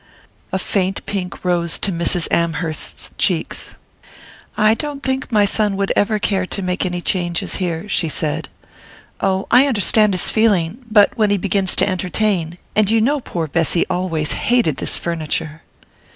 A 0.51 0.57
faint 0.57 1.05
pink 1.05 1.45
rose 1.45 1.77
to 1.77 1.91
Mrs. 1.91 2.27
Amherst's 2.31 3.11
cheeks. 3.19 3.75
"I 4.57 4.73
don't 4.73 5.03
think 5.03 5.31
my 5.31 5.45
son 5.45 5.75
would 5.77 5.93
ever 5.95 6.17
care 6.17 6.47
to 6.47 6.63
make 6.63 6.87
any 6.87 7.01
changes 7.01 7.57
here," 7.57 7.87
she 7.87 8.09
said. 8.09 8.47
"Oh, 9.19 9.45
I 9.51 9.67
understand 9.67 10.15
his 10.15 10.31
feeling; 10.31 10.79
but 10.89 11.15
when 11.15 11.29
he 11.29 11.37
begins 11.37 11.75
to 11.75 11.87
entertain 11.87 12.57
and 12.75 12.89
you 12.89 12.99
know 12.99 13.19
poor 13.19 13.45
Bessy 13.47 13.85
always 13.91 14.31
hated 14.31 14.77
this 14.77 14.97
furniture." 14.97 15.61